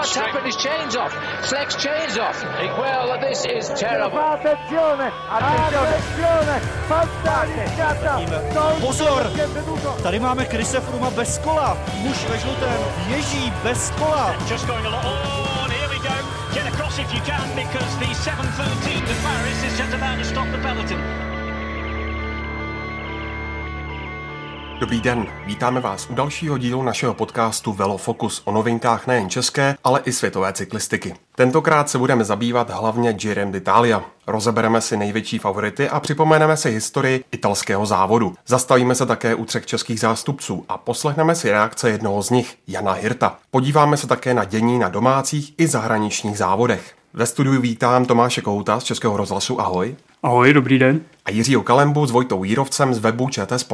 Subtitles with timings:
[0.00, 0.46] what's happened?
[0.46, 1.12] His chain's off.
[1.44, 2.42] Flex chain's off.
[2.80, 4.18] Well, this is terrible.
[4.18, 6.56] Attenzione, attenzione,
[6.88, 8.20] fantasticata.
[8.80, 9.30] Pozor,
[10.02, 11.76] tady máme Krise Fruma bez kola.
[11.94, 14.34] Muž ve žlutém ježí bez kola.
[14.48, 15.04] Just going a lot.
[15.04, 16.14] Oh, and here we go.
[16.54, 20.46] Get across if you can because the 713 to Paris is just about to stop
[20.50, 21.29] the peloton.
[24.80, 30.00] Dobrý den, vítáme vás u dalšího dílu našeho podcastu Velofocus o novinkách nejen české, ale
[30.04, 31.14] i světové cyklistiky.
[31.34, 34.02] Tentokrát se budeme zabývat hlavně Girem d'Italia.
[34.26, 38.34] Rozebereme si největší favority a připomeneme si historii italského závodu.
[38.46, 42.92] Zastavíme se také u třech českých zástupců a poslechneme si reakce jednoho z nich, Jana
[42.92, 43.38] Hirta.
[43.50, 46.94] Podíváme se také na dění na domácích i zahraničních závodech.
[47.14, 49.60] Ve studiu vítám Tomáše Kouta z Českého rozhlasu.
[49.60, 49.96] Ahoj.
[50.22, 51.00] Ahoj, dobrý den.
[51.24, 53.64] A Jiřího Kalembu s Vojtou Jírovcem z webu ČT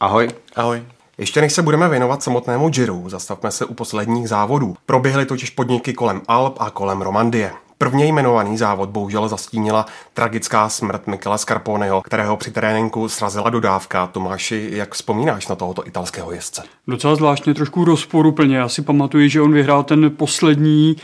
[0.00, 0.28] Ahoj.
[0.56, 0.82] Ahoj.
[1.18, 4.76] Ještě než se budeme věnovat samotnému Giro, zastavme se u posledních závodů.
[4.86, 7.52] Proběhly totiž podniky kolem Alp a kolem Romandie.
[7.78, 14.06] Prvně jmenovaný závod bohužel zastínila tragická smrt Michela Scarponeho, kterého při tréninku srazila dodávka.
[14.06, 16.62] Tomáši, jak vzpomínáš na tohoto italského jezdce?
[16.88, 18.56] Docela zvláštně, trošku rozporuplně.
[18.56, 20.96] Já si pamatuju, že on vyhrál ten poslední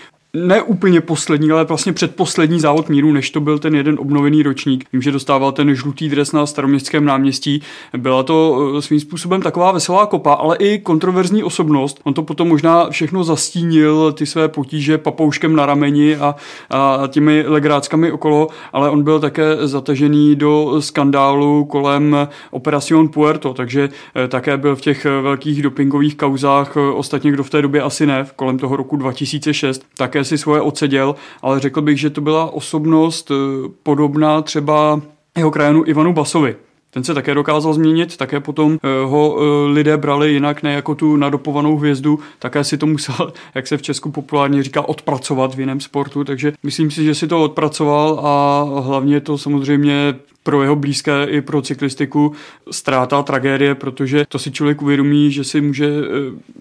[0.47, 4.85] ne úplně poslední, ale vlastně předposlední závod míru, než to byl ten jeden obnovený ročník.
[4.93, 7.63] Vím, že dostával ten žlutý dres na staroměstském náměstí.
[7.97, 12.01] Byla to eh, svým způsobem taková veselá kopa, ale i kontroverzní osobnost.
[12.05, 16.35] On to potom možná všechno zastínil, ty své potíže papouškem na rameni a,
[16.71, 23.89] a těmi legráckami okolo, ale on byl také zatažený do skandálu kolem Operacion Puerto, takže
[24.17, 28.07] eh, také byl v těch velkých dopingových kauzách, eh, ostatně kdo v té době asi
[28.07, 32.53] ne, kolem toho roku 2006, také si svoje odseděl, ale řekl bych, že to byla
[32.53, 33.35] osobnost eh,
[33.83, 35.01] podobná třeba
[35.37, 36.57] jeho krajanu Ivanu Basovi.
[36.91, 40.95] Ten se také dokázal změnit, také potom eh, ho eh, lidé brali jinak, ne jako
[40.95, 45.61] tu nadopovanou hvězdu, také si to musel, jak se v Česku populárně říká, odpracovat v
[45.61, 50.15] jiném sportu, takže myslím si, že si to odpracoval a hlavně to samozřejmě
[50.49, 52.33] pro jeho blízké i pro cyklistiku
[52.71, 55.89] ztráta tragédie, protože to si člověk uvědomí, že si může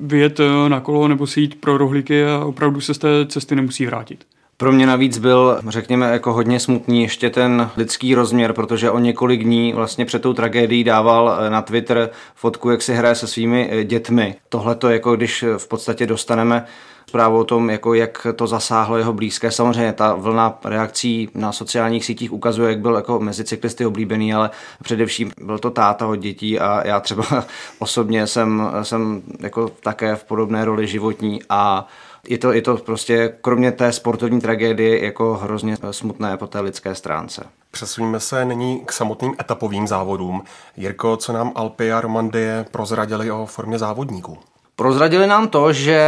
[0.01, 3.85] vyjet na kolo nebo si jít pro rohlíky a opravdu se z té cesty nemusí
[3.85, 4.25] vrátit.
[4.57, 9.43] Pro mě navíc byl, řekněme, jako hodně smutný ještě ten lidský rozměr, protože o několik
[9.43, 13.83] dní vlastně před tou tragédií dával eh, na Twitter fotku, jak si hraje se svými
[13.83, 14.35] dětmi.
[14.49, 16.65] Tohle to jako když v podstatě dostaneme
[17.09, 19.51] zprávu o tom, jako jak to zasáhlo jeho blízké.
[19.51, 24.49] Samozřejmě ta vlna reakcí na sociálních sítích ukazuje, jak byl jako mezi cyklisty oblíbený, ale
[24.83, 27.23] především byl to táta od dětí a já třeba
[27.79, 31.87] osobně jsem, jsem jako také v podobné roli životní a
[32.27, 36.95] je to, je to prostě kromě té sportovní tragédie jako hrozně smutné po té lidské
[36.95, 37.43] stránce.
[37.71, 40.43] Přesuníme se nyní k samotným etapovým závodům.
[40.77, 44.37] Jirko, co nám Alpy a Romandie prozradili o formě závodníků?
[44.79, 46.01] Prozradili nám to, že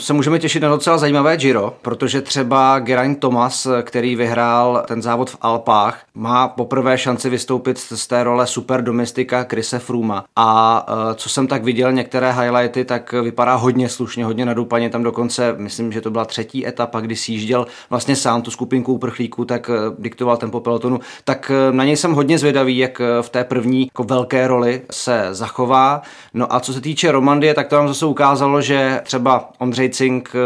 [0.00, 5.30] se můžeme těšit na docela zajímavé Giro, protože třeba Geraint Thomas, který vyhrál ten závod
[5.30, 10.24] v Alpách, má poprvé šanci vystoupit z té role super domestika Krise Fruma.
[10.36, 14.90] A e, co jsem tak viděl, některé highlighty, tak vypadá hodně slušně, hodně nadupaně.
[14.90, 19.44] Tam dokonce, myslím, že to byla třetí etapa, kdy sjížděl vlastně sám tu skupinku uprchlíků,
[19.44, 21.00] tak e, diktoval tempo pelotonu.
[21.24, 25.28] Tak e, na něj jsem hodně zvědavý, jak v té první jako velké roli se
[25.30, 26.02] zachová.
[26.34, 30.30] No a co se týče Romandie, tak to nám zase ukázalo, že třeba Ondřej Cink
[30.34, 30.38] eh,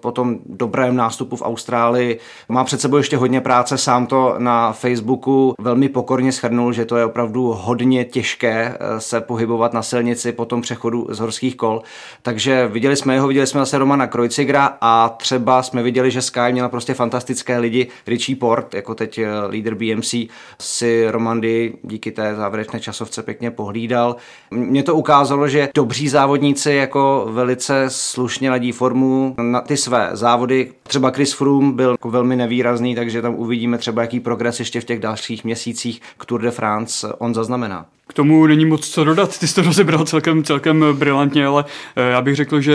[0.00, 2.18] po tom dobrém nástupu v Austrálii
[2.48, 6.96] má před sebou ještě hodně práce, sám to na Facebooku velmi pokorně shrnul, že to
[6.96, 11.82] je opravdu hodně těžké eh, se pohybovat na silnici po tom přechodu z horských kol.
[12.22, 16.52] Takže viděli jsme jeho, viděli jsme zase Romana Krojcigra a třeba jsme viděli, že Sky
[16.52, 17.86] měla prostě fantastické lidi.
[18.06, 20.14] Richie Port, jako teď eh, líder BMC,
[20.60, 24.16] si Romandy díky té závěrečné časovce pěkně pohlídal.
[24.50, 30.72] Mně to ukázalo, že dobří závodníci jako velice slušně ladí formu na ty své závody.
[30.82, 34.84] Třeba Chris Froome byl jako velmi nevýrazný, takže tam uvidíme třeba, jaký progres ještě v
[34.84, 37.86] těch dalších měsících k Tour de France on zaznamená.
[38.08, 41.64] K tomu není moc co dodat, ty jsi to rozebral celkem, celkem brilantně, ale
[41.96, 42.74] eh, já bych řekl, že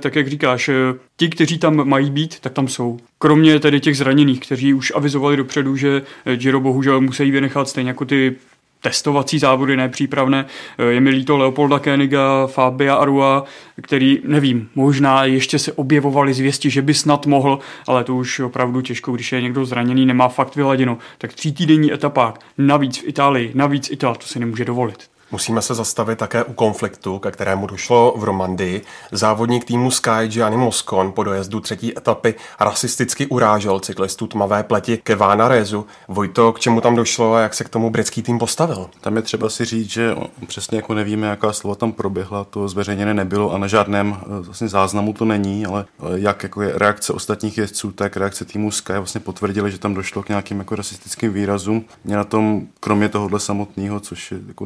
[0.00, 0.74] tak jak říkáš, eh,
[1.16, 2.98] ti, kteří tam mají být, tak tam jsou.
[3.18, 7.90] Kromě tedy těch zraněných, kteří už avizovali dopředu, že eh, Giro bohužel musí vynechat stejně
[7.90, 8.36] jako ty
[8.84, 10.46] testovací závody, ne přípravné.
[10.78, 13.44] Eh, je mi líto Leopolda Koeniga, Fabia Arua,
[13.82, 18.80] který, nevím, možná ještě se objevovali zvěsti, že by snad mohl, ale to už opravdu
[18.80, 20.98] těžko, když je někdo zraněný, nemá fakt vyladěno.
[21.18, 25.13] Tak tří týdenní etapák, navíc v Itálii, navíc Ital, to si nemůže dovolit.
[25.34, 28.82] Musíme se zastavit také u konfliktu, ke kterému došlo v Romandii.
[29.12, 35.48] Závodník týmu Sky Gianni Moscon po dojezdu třetí etapy rasisticky urážel cyklistu tmavé pleti Kevána
[35.48, 35.86] Rezu.
[36.08, 38.90] Vojto, k čemu tam došlo a jak se k tomu britský tým postavil?
[39.00, 40.16] Tam je třeba si říct, že
[40.46, 44.68] přesně jako nevíme, jaká slova tam proběhla, to zveřejněné nebylo a na žádném eh, vlastně
[44.68, 48.92] záznamu to není, ale eh, jak jako je reakce ostatních jezdců, tak reakce týmu Sky
[48.92, 51.84] vlastně potvrdili, že tam došlo k nějakým jako rasistickým výrazům.
[52.04, 54.64] Mě na tom, kromě tohohle samotného, což je jako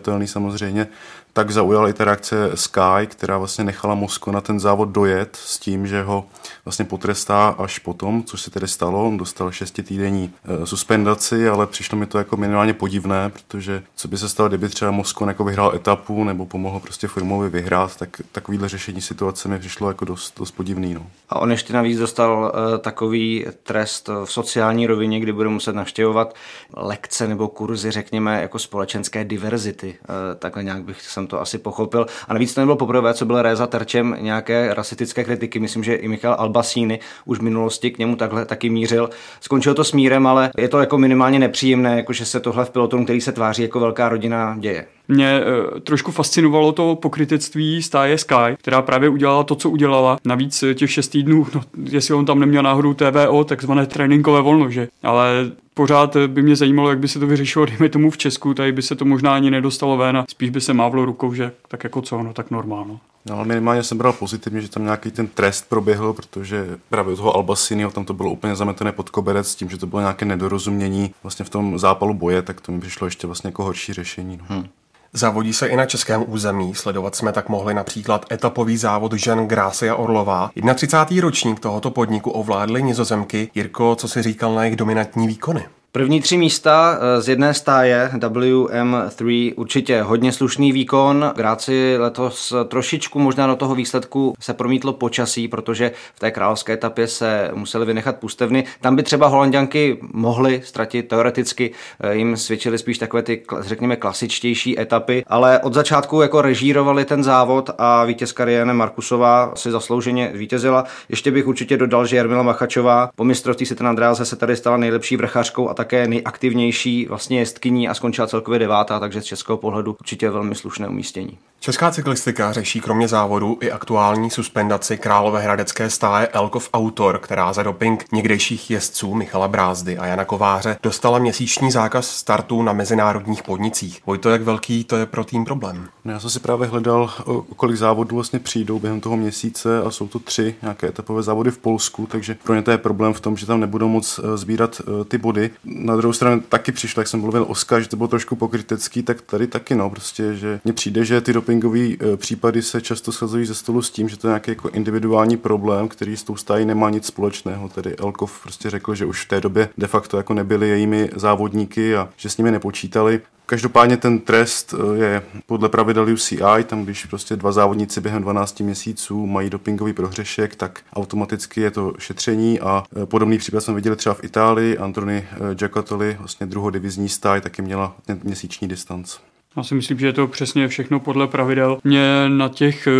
[0.00, 0.88] nepřijatelný samozřejmě,
[1.32, 5.58] tak zaujala i ta reakce Sky, která vlastně nechala Mosko na ten závod dojet s
[5.58, 6.24] tím, že ho
[6.64, 9.06] vlastně potrestá až potom, což se tedy stalo.
[9.06, 10.32] On dostal šestitýdenní
[10.62, 14.68] e, suspendaci, ale přišlo mi to jako minimálně podivné, protože co by se stalo, kdyby
[14.68, 19.58] třeba Mosko jako vyhrál etapu nebo pomohl prostě firmovi vyhrát, tak takovýhle řešení situace mi
[19.58, 20.94] přišlo jako dost, dost podivný.
[20.94, 21.06] No.
[21.28, 26.34] A on ještě navíc dostal e, takový trest v sociální rovině, kdy bude muset navštěvovat
[26.76, 29.79] lekce nebo kurzy, řekněme, jako společenské diverzity.
[29.88, 32.06] E, takhle nějak bych jsem to asi pochopil.
[32.28, 35.58] A navíc to nebylo poprvé, co byl Reza terčem nějaké rasistické kritiky.
[35.58, 39.10] Myslím, že i Michal Albasíny už v minulosti k němu takhle taky mířil.
[39.40, 43.04] Skončilo to smírem, ale je to jako minimálně nepříjemné, jako že se tohle v pilotonu,
[43.04, 44.86] který se tváří jako velká rodina, děje.
[45.10, 50.18] Mě e, trošku fascinovalo to pokrytectví stáje Sky, která právě udělala to, co udělala.
[50.24, 54.70] Navíc eh, těch šest týdnů, no, jestli on tam neměl náhodou TVO, takzvané tréninkové volno,
[54.70, 54.88] že?
[55.02, 58.72] Ale pořád by mě zajímalo, jak by se to vyřešilo, dejme tomu v Česku, tady
[58.72, 61.84] by se to možná ani nedostalo ven a spíš by se mávlo rukou, že tak
[61.84, 63.00] jako co, no tak normálno.
[63.26, 67.16] No, ale minimálně jsem bral pozitivně, že tam nějaký ten trest proběhl, protože právě u
[67.16, 70.24] toho Albasiniho tam to bylo úplně zametené pod koberec s tím, že to bylo nějaké
[70.24, 74.36] nedorozumění vlastně v tom zápalu boje, tak to mi přišlo ještě vlastně jako horší řešení.
[74.36, 74.44] No.
[74.48, 74.66] Hmm.
[75.12, 76.74] Závodí se i na českém území.
[76.74, 80.50] Sledovat jsme tak mohli například etapový závod žen Grácia Orlová.
[80.74, 81.22] 31.
[81.22, 83.50] ročník tohoto podniku ovládly nizozemky.
[83.54, 85.66] Jirko, co si říkal na jejich dominantní výkony?
[85.92, 91.32] První tři místa eh, z jedné stáje WM3 určitě hodně slušný výkon.
[91.36, 97.06] Gráci letos trošičku možná do toho výsledku se promítlo počasí, protože v té královské etapě
[97.06, 98.64] se museli vynechat pustevny.
[98.80, 101.70] Tam by třeba holanděnky mohly ztratit teoreticky,
[102.00, 107.24] eh, jim svědčily spíš takové ty, řekněme, klasičtější etapy, ale od začátku jako režírovali ten
[107.24, 110.84] závod a vítězka Riane Markusová si zaslouženě vítězila.
[111.08, 115.16] Ještě bych určitě dodal, že Jarmila Machačová po mistrovství se Andrease se tady stala nejlepší
[115.16, 120.30] vrchařkou a také nejaktivnější vlastně jezdkyní a skončila celkově devátá, takže z českého pohledu určitě
[120.30, 121.38] velmi slušné umístění.
[121.60, 128.04] Česká cyklistika řeší kromě závodu i aktuální suspendaci Královéhradecké stáje Elkov Autor, která za doping
[128.12, 134.00] někdejších jezdců Michala Brázdy a Jana Kováře dostala měsíční zákaz startu na mezinárodních podnicích.
[134.06, 135.88] Vojto, jak velký to je pro tým problém?
[136.04, 137.10] No já jsem si právě hledal,
[137.56, 141.58] kolik závodů vlastně přijdou během toho měsíce a jsou to tři nějaké etapové závody v
[141.58, 144.80] Polsku, takže pro ně to je problém v tom, že tam nebudou moc e, sbírat
[144.80, 145.50] e, ty body.
[145.70, 149.22] Na druhou stranu taky přišlo, jak jsem mluvil Oska, že to bylo trošku pokrytecký, tak
[149.22, 153.46] tady taky no, prostě, že mně přijde, že ty dopingové e, případy se často schazují
[153.46, 156.64] ze stolu s tím, že to je nějaký jako individuální problém, který s tou stájí
[156.64, 157.68] nemá nic společného.
[157.68, 161.96] Tedy Elkov prostě řekl, že už v té době de facto jako nebyli jejími závodníky
[161.96, 163.20] a že s nimi nepočítali.
[163.50, 168.60] Každopádně ten trest eh, je podle pravidel UCI, tam když prostě dva závodníci během 12
[168.60, 173.96] měsíců mají dopingový prohřešek, tak automaticky je to šetření a eh, podobný případ jsme viděli
[173.96, 174.78] třeba v Itálii.
[174.78, 179.16] Antony Giacottoli, vlastně druhodivizní stáj, taky měla měsíční distanc.
[179.56, 181.78] Já si myslím, že je to přesně všechno podle pravidel.
[181.84, 182.92] Mě na těch eh,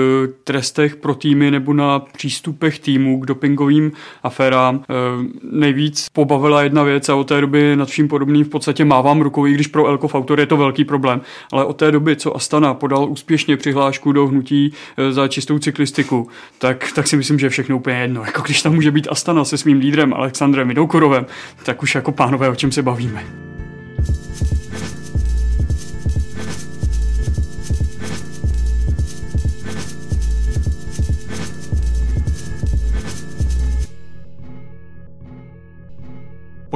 [0.44, 3.92] trestech pro týmy nebo na přístupech týmů k dopingovým
[4.22, 4.94] aférám eh,
[5.42, 9.46] nejvíc pobavila jedna věc a od té doby nad vším podobným v podstatě mávám rukou,
[9.46, 11.20] i když pro Elkov Autor je to velký problém.
[11.52, 16.28] Ale od té doby, co Astana podal úspěšně přihlášku do hnutí eh, za čistou cyklistiku,
[16.58, 18.22] tak, tak si myslím, že je všechno úplně jedno.
[18.24, 21.26] Jako když tam může být Astana se svým lídrem Alexandrem Vidoukorovem,
[21.64, 23.49] tak už jako pánové, o čem se bavíme.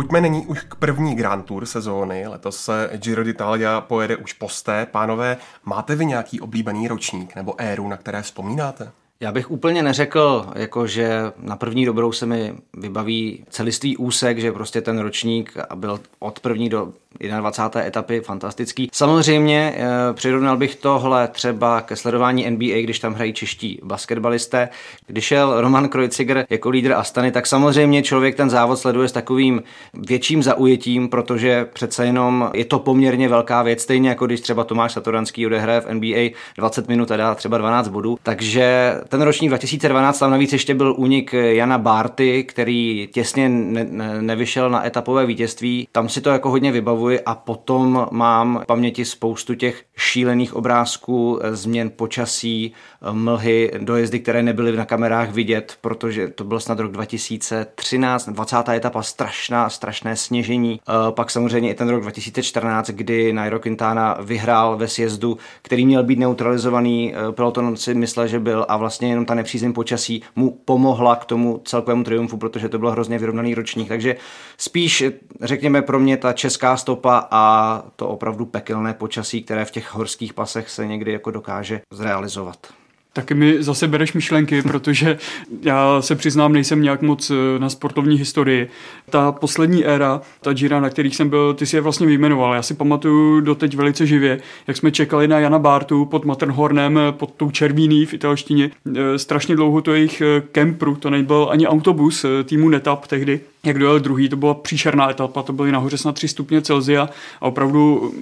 [0.05, 2.27] Pojďme nyní už k první Grand Tour sezóny.
[2.27, 4.87] Letos se Giro d'Italia pojede už posté.
[4.87, 8.93] Pánové, máte vy nějaký oblíbený ročník nebo éru, na které vzpomínáte?
[9.21, 14.53] Já bych úplně neřekl, jako že na první dobrou se mi vybaví celistvý úsek, že
[14.53, 17.87] prostě ten ročník byl od první do 21.
[17.87, 18.91] etapy fantastický.
[18.93, 24.69] Samozřejmě eh, přirovnal bych tohle třeba ke sledování NBA, když tam hrají čeští basketbalisté.
[25.07, 29.63] Když šel Roman Kreuziger jako lídr Astany, tak samozřejmě člověk ten závod sleduje s takovým
[29.95, 34.93] větším zaujetím, protože přece jenom je to poměrně velká věc, stejně jako když třeba Tomáš
[34.93, 38.19] Satoranský odehraje v NBA 20 minut a dá třeba 12 bodů.
[38.23, 44.23] Takže ten ročník 2012 tam navíc ještě byl únik Jana Barty, který těsně ne, ne,
[44.23, 45.89] nevyšel na etapové vítězství.
[45.93, 51.41] Tam si to jako hodně vybavuji a potom mám v paměti spoustu těch šílených obrázků
[51.51, 52.73] změn počasí,
[53.13, 58.69] mlhy, dojezdy, které nebyly na kamerách vidět, protože to byl snad rok 2013, 20.
[58.69, 60.81] etapa, strašná, strašné sněžení.
[61.11, 66.19] Pak samozřejmě i ten rok 2014, kdy Nairo Quintana vyhrál ve sjezdu, který měl být
[66.19, 71.25] neutralizovaný, peloton si myslel, že byl a vlastně jenom ta nepřízeň počasí mu pomohla k
[71.25, 73.89] tomu celkovému triumfu, protože to byl hrozně vyrovnaný ročník.
[73.89, 74.17] Takže
[74.59, 75.05] spíš,
[75.41, 80.35] řekněme, pro mě ta česká stopa a to opravdu pekelné počasí, které v těch horských
[80.35, 82.84] pasech se někdy jako dokáže zrealizovat
[83.15, 85.19] taky mi zase bereš myšlenky, protože
[85.63, 88.69] já se přiznám, nejsem nějak moc eh, na sportovní historii.
[89.11, 92.55] Ta poslední éra, ta Gira, na kterých jsem byl, ty si je vlastně vyjmenoval.
[92.55, 97.13] Já si pamatuju doteď velice živě, jak jsme čekali na Jana Bartu pod Matterhornem, eh,
[97.13, 98.71] pod tou červíný v italštině.
[98.97, 104.01] Eh, strašně dlouho to jejich kempru, to nebyl ani autobus týmu Netap tehdy, jak dojel
[104.01, 107.09] druhý, to byla příšerná etapa, to byly nahoře snad 3 stupně Celzia
[107.41, 108.13] a opravdu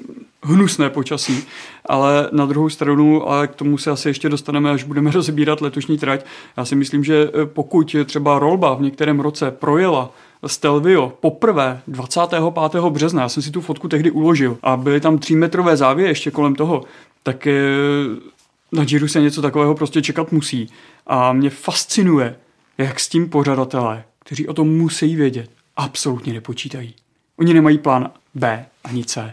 [0.42, 1.44] hnusné počasí,
[1.86, 5.98] ale na druhou stranu, ale k tomu se asi ještě dostaneme, až budeme rozebírat letošní
[5.98, 6.24] trať.
[6.56, 10.10] Já si myslím, že eh, pokud třeba Rolba v některém roce projela
[10.46, 12.42] Stelvio poprvé 25.
[12.88, 16.54] března, já jsem si tu fotku tehdy uložil a byly tam třímetrové závě ještě kolem
[16.54, 16.84] toho,
[17.22, 17.60] tak eh,
[18.72, 20.68] na Giro se něco takového prostě čekat musí.
[21.06, 22.36] A mě fascinuje,
[22.78, 26.94] jak s tím pořadatelé, kteří o tom musí vědět, absolutně nepočítají.
[27.38, 29.32] Oni nemají plán B ani C.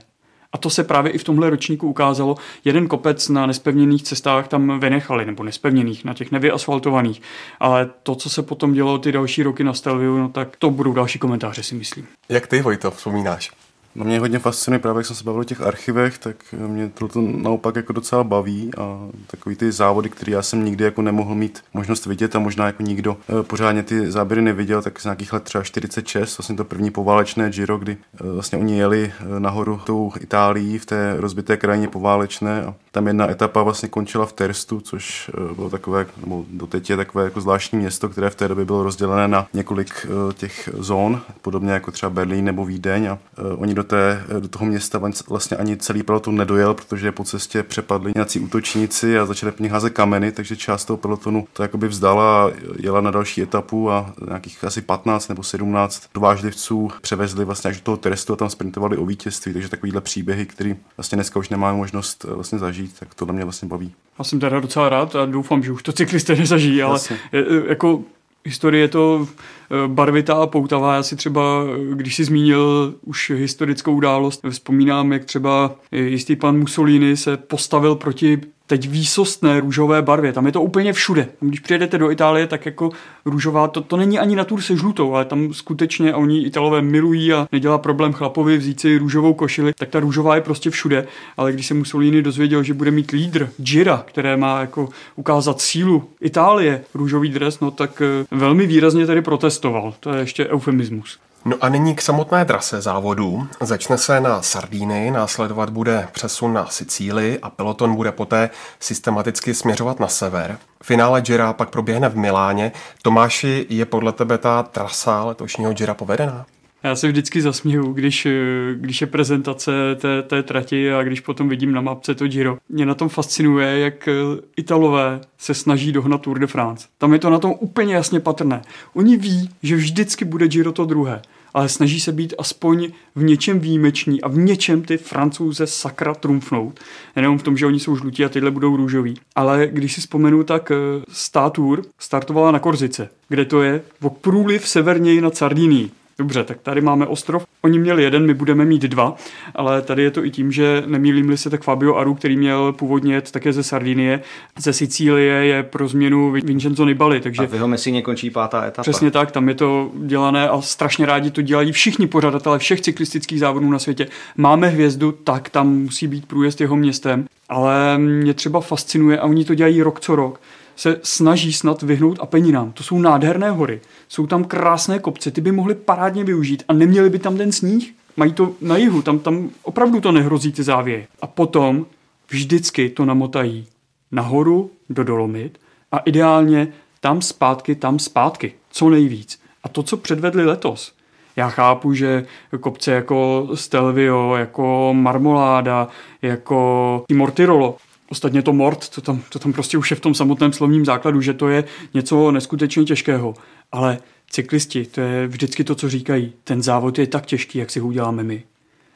[0.54, 2.36] A to se právě i v tomhle ročníku ukázalo.
[2.66, 7.22] Jeden kopec na nespevněných cestách tam vynechali, nebo nespevněných, na těch nevyasfaltovaných.
[7.60, 10.94] Ale to, co se potom dělo ty další roky na Stelviu, no tak to budou
[10.94, 12.08] další komentáře, si myslím.
[12.30, 13.52] Jak ty, Vojto, vzpomínáš?
[13.96, 16.36] No mě hodně fascinuje právě, jak jsem se bavil o těch archivech, tak
[16.68, 20.84] mě to, to naopak jako docela baví a takový ty závody, které já jsem nikdy
[20.84, 25.00] jako nemohl mít možnost vidět a možná jako nikdo eh, pořádně ty záběry neviděl, tak
[25.00, 29.12] z nějakých let třeba 46, vlastně to první poválečné Giro, kdy eh, vlastně oni jeli
[29.20, 34.26] eh, nahoru tou Itálií v té rozbité krajině poválečné a tam jedna etapa vlastně končila
[34.26, 38.48] v Terstu, což bylo takové, nebo doteď je takové jako zvláštní město, které v té
[38.48, 43.20] době bylo rozdělené na několik těch zón, podobně jako třeba Berlín nebo Vídeň a
[43.58, 48.12] oni do, té, do toho města vlastně ani celý peloton nedojel, protože po cestě přepadli
[48.16, 52.46] nějací útočníci a začali po nich házet kameny, takže část toho pelotonu to jakoby vzdala
[52.46, 57.78] a jela na další etapu a nějakých asi 15 nebo 17 vážlivců převezli vlastně až
[57.78, 61.50] do toho trestu a tam sprintovali o vítězství, takže takovýhle příběhy, který vlastně dneska už
[61.50, 63.94] nemáme možnost eh, vlastně zažít, tak to na mě vlastně baví.
[64.20, 67.00] Já jsem teda docela rád a doufám, že už to cyklisté nezažijí, ale
[67.32, 68.04] je, jako
[68.46, 70.96] historie je to eh, barvitá a poutavá.
[70.96, 77.18] Já si třeba, když si zmínil už historickou událost, vzpomínám, jak třeba jistý pan Mussolini
[77.18, 80.34] se postavil proti teď výsostné růžové barvě.
[80.34, 81.28] Tam je to úplně všude.
[81.40, 82.92] Když přijedete do Itálie, tak jako
[83.26, 87.34] růžová, to, to není ani na tur se žlutou, ale tam skutečně oni Italové milují
[87.34, 91.08] a nedělá problém chlapovi vzít si růžovou košili, tak ta růžová je prostě všude.
[91.38, 96.10] Ale když se Mussolini dozvěděl, že bude mít lídr Gira, které má jako ukázat sílu
[96.22, 99.94] Itálie, růžový dres, no tak eh, velmi výrazně tady protestoval.
[100.00, 101.20] To je ještě eufemismus.
[101.46, 103.48] No a nyní k samotné trase závodů.
[103.62, 110.00] Začne se na Sardíny, následovat bude přesun na Sicílii a peloton bude poté systematicky směřovat
[110.00, 110.58] na sever.
[110.84, 112.72] Finále Gira pak proběhne v Miláně.
[113.02, 116.46] Tomáši, je podle tebe ta trasa letošního Gira povedená?
[116.84, 118.28] Já se vždycky zasměju, když,
[118.74, 122.58] když je prezentace té, té trati a když potom vidím na mapce to Giro.
[122.70, 124.10] Mě na tom fascinuje, jak
[124.58, 126.88] Italové se snaží dohnat Tour de France.
[126.98, 128.62] Tam je to na tom úplně jasně patrné.
[128.94, 131.22] Oni ví, že vždycky bude Giro to druhé
[131.54, 136.80] ale snaží se být aspoň v něčem výjimeční a v něčem ty francouze sakra trumfnout.
[137.16, 139.16] Nejenom v tom, že oni jsou žlutí a tyhle budou růžoví.
[139.36, 140.76] Ale když si vzpomenu, tak eh,
[141.12, 145.92] Statur startovala na Korzice, kde to je v průliv severněji nad Sardinii.
[146.20, 147.46] Dobře, tak tady máme ostrov.
[147.62, 149.16] Oni měli jeden, my budeme mít dva,
[149.56, 153.14] ale tady je to i tím, že nemýlím se tak Fabio Aru, který měl původně
[153.14, 154.22] jet také ze Sardinie,
[154.58, 157.20] ze Sicílie je pro změnu Vincenzo Nibali.
[157.20, 158.82] Takže a v jeho Messině končí pátá etapa.
[158.82, 163.40] Přesně tak, tam je to dělané a strašně rádi to dělají všichni pořadatelé všech cyklistických
[163.40, 164.08] závodů na světě.
[164.38, 169.46] Máme hvězdu, tak tam musí být průjezd jeho městem, ale mě třeba fascinuje a oni
[169.46, 170.40] to dělají rok co rok
[170.80, 172.72] se snaží snad vyhnout Apeninám.
[172.72, 177.10] To jsou nádherné hory, jsou tam krásné kopce, ty by mohly parádně využít a neměli
[177.10, 177.94] by tam ten sníh.
[178.18, 181.08] Mají to na jihu, tam, tam opravdu to nehrozí ty závěje.
[181.22, 181.86] A potom
[182.30, 183.68] vždycky to namotají
[184.12, 185.60] nahoru do Dolomit
[185.92, 186.68] a ideálně
[187.00, 189.42] tam zpátky, tam zpátky, co nejvíc.
[189.64, 190.94] A to, co předvedli letos,
[191.36, 192.26] já chápu, že
[192.60, 195.88] kopce jako Stelvio, jako Marmoláda,
[196.22, 197.78] jako Mortirolo,
[198.10, 201.22] Ostatně to mort, to tam, to tam prostě už je v tom samotném slovním základu,
[201.22, 201.64] že to je
[201.94, 203.34] něco neskutečně těžkého.
[203.72, 203.98] Ale
[204.30, 206.34] cyklisti, to je vždycky to, co říkají.
[206.44, 208.44] Ten závod je tak těžký, jak si ho uděláme my.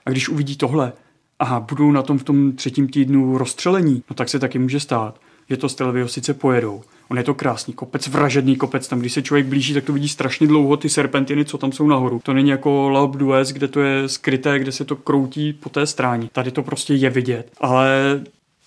[0.05, 0.93] A když uvidí tohle,
[1.39, 5.19] a budou na tom v tom třetím týdnu rozstřelení, no tak se taky může stát,
[5.49, 6.81] že to Stelvio sice pojedou.
[7.09, 10.09] On je to krásný kopec, vražedný kopec, tam když se člověk blíží, tak to vidí
[10.09, 12.21] strašně dlouho ty serpentiny, co tam jsou nahoru.
[12.23, 16.29] To není jako d'Huez, kde to je skryté, kde se to kroutí po té stráně.
[16.31, 17.51] Tady to prostě je vidět.
[17.61, 18.21] Ale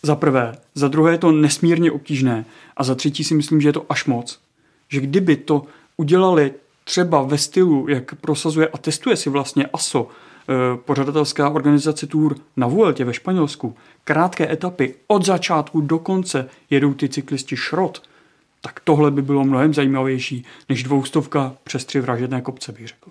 [0.07, 2.45] za prvé, za druhé je to nesmírně obtížné
[2.77, 4.39] a za třetí si myslím, že je to až moc.
[4.89, 5.65] Že kdyby to
[5.97, 6.53] udělali
[6.85, 10.09] třeba ve stylu, jak prosazuje a testuje si vlastně ASO,
[10.49, 16.95] Eh, pořadatelská organizace Tour na Vueltě ve Španělsku, krátké etapy od začátku do konce jedou
[16.95, 18.03] ty cyklisti šrot,
[18.61, 23.11] tak tohle by bylo mnohem zajímavější než dvoustovka přes tři vražedné kopce, bych řekl.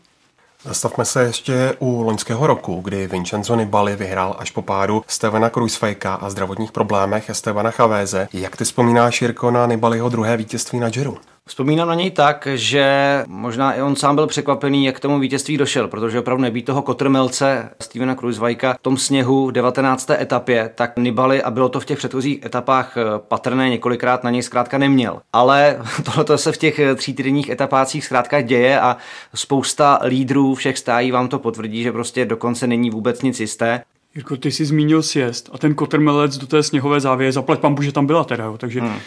[0.65, 6.13] Zastavme se ještě u loňského roku, kdy Vincenzo Nibali vyhrál až po pádu Stevena Kruisfejka
[6.13, 8.27] a zdravotních problémech Stevana Chavéze.
[8.33, 11.13] Jak ty vzpomínáš, Jirko, na Nibaliho druhé vítězství na Giro?
[11.49, 15.57] Vzpomínám na něj tak, že možná i on sám byl překvapený, jak k tomu vítězství
[15.57, 20.09] došel, protože opravdu nebýt toho kotrmelce Stevena Kruisvajka v tom sněhu v 19.
[20.09, 24.43] etapě, tak Nibali, a bylo to v těch předchozích etapách eh, patrné několikrát, na něj
[24.43, 25.21] zkrátka neměl.
[25.33, 25.79] Ale
[26.15, 28.97] tohle se v těch eh, týdenních etapácích zkrátka děje a
[29.33, 33.83] spousta lídrů všech stájí vám to potvrdí, že prostě dokonce není vůbec nic jisté.
[34.15, 37.91] Jirko, ty jsi zmínil sjezd a ten kotrmelec do té sněhové závěje, zaplať pambu, že
[37.91, 38.81] tam byla teda, jo, takže...
[38.81, 38.99] Hmm,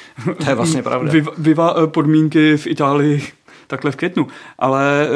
[0.44, 1.12] to je vlastně pravda.
[1.12, 3.22] Vyva, vyva eh, podmínky v Itálii
[3.66, 4.26] takhle v květnu,
[4.58, 5.08] ale e,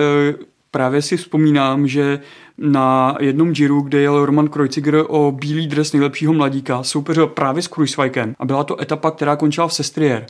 [0.71, 2.21] právě si vzpomínám, že
[2.59, 7.69] na jednom Giro, kde jel Roman Kreuziger o bílý dres nejlepšího mladíka, soupeřil právě s
[7.69, 10.27] Kruiswijkem a byla to etapa, která končila v Sestriere.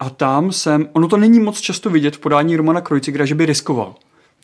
[0.00, 3.46] A tam jsem, ono to není moc často vidět v podání Romana Kreuzigera, že by
[3.46, 3.94] riskoval.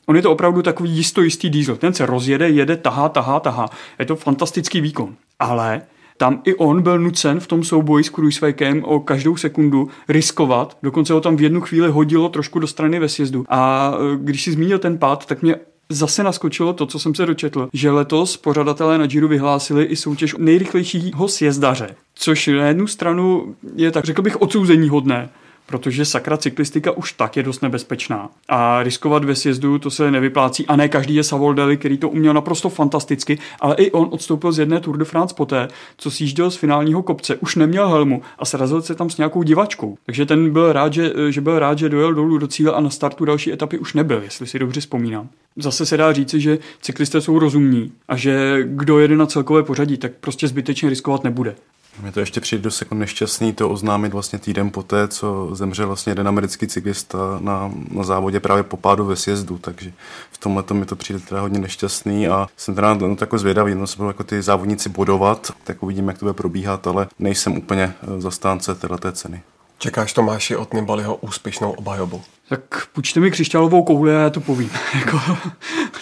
[0.07, 1.77] On je to opravdu takový jistý diesel.
[1.77, 3.71] Ten se rozjede, jede, tahá, tahá, tahá.
[3.99, 5.15] Je to fantastický výkon.
[5.39, 5.83] Ale
[6.17, 10.79] tam i on byl nucen v tom souboji s Kruiswijkem o každou sekundu riskovat.
[10.83, 13.45] Dokonce ho tam v jednu chvíli hodilo trošku do strany ve sjezdu.
[13.49, 15.57] A e, když si zmínil ten pád, tak mě
[15.89, 20.35] zase naskočilo to, co jsem se dočetl, že letos pořadatelé na Giro vyhlásili i soutěž
[20.39, 25.29] nejrychlejšího sjezdaře, což na jednu stranu je tak, řekl bych, odsouzení hodné,
[25.67, 28.29] protože sakra cyklistika už tak je dost nebezpečná.
[28.49, 32.35] A riskovat ve sjezdu to se nevyplácí a ne každý je Savoldelli, který to uměl
[32.35, 36.57] naprosto fantasticky, ale i on odstoupil z jedné Tour de France poté, co sjížděl z
[36.57, 39.99] finálního kopce, už neměl helmu a srazil se tam s nějakou divačkou.
[40.07, 42.91] Takže ten byl rád, že, že byl rád, že dojel dolů do cíle a na
[42.91, 45.29] startu další etapy už nebyl, jestli si dobře vzpomínám.
[45.57, 49.97] Zase se dá říci, že cyklisté jsou rozumní a že kdo jede na celkové pořadí,
[49.97, 51.55] tak prostě zbytečně riskovat nebude.
[52.03, 56.11] Mě to ještě přijde dost jako nešťastný to oznámit vlastně týden poté, co zemřel vlastně
[56.11, 59.93] jeden americký cyklista na, na závodě právě po pádu ve sjezdu, takže
[60.31, 63.87] v tomhle mi to přijde teda hodně nešťastný a jsem teda no, tako zvědavý, no
[63.87, 67.95] se budou jako ty závodníci bodovat, tak uvidíme, jak to bude probíhat, ale nejsem úplně
[68.03, 69.43] eh, zastánce této ceny.
[69.79, 72.23] Čekáš Tomáši od Nibaliho úspěšnou obhajobu?
[72.49, 74.71] Tak půjčte mi křišťálovou kouli a já to povím.
[74.95, 75.21] Jako,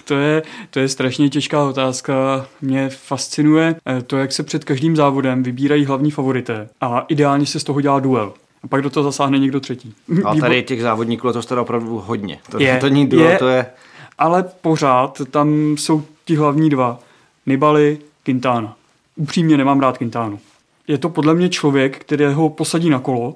[0.04, 2.46] to, je, to je strašně těžká otázka.
[2.60, 7.60] Mě fascinuje eh, to, jak se před každým závodem vybírají hlavní favorité a ideálně se
[7.60, 8.32] z toho dělá duel.
[8.62, 9.94] A pak do toho zasáhne někdo třetí.
[10.24, 12.38] A tady těch závodníků to teda opravdu hodně.
[12.50, 13.66] To, je, to není duel, je, to je...
[14.18, 16.98] Ale pořád tam jsou ti hlavní dva.
[17.46, 18.76] Nibali, Quintana.
[19.16, 20.38] Upřímně nemám rád Quintánu.
[20.88, 23.34] Je to podle mě člověk, který ho posadí na kolo